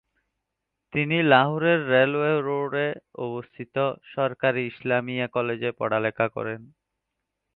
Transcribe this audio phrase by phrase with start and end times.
[0.93, 2.87] তিনি লাহোরের রেলওয়ে রোডে
[3.25, 3.75] অবস্থিত,
[4.13, 5.69] সরকারী ইসলামিয়া কলেজে
[5.73, 6.61] লেখাপড়া করেন।